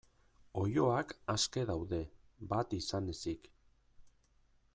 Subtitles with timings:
[0.61, 2.01] Oiloak aske daude,
[2.55, 3.53] bat izan ezik.